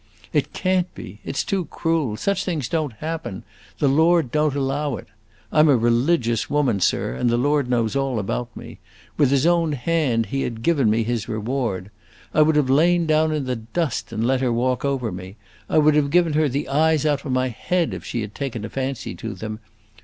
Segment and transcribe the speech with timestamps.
[0.33, 3.43] It can't be, it 's too cruel, such things don't happen,
[3.77, 5.07] the Lord don't allow it.
[5.51, 8.79] I 'm a religious woman, sir, and the Lord knows all about me.
[9.15, 11.91] With his own hand he had given me his reward!
[12.33, 15.35] I would have lain down in the dust and let her walk over me;
[15.69, 18.65] I would have given her the eyes out of my head, if she had taken
[18.65, 19.59] a fancy to them.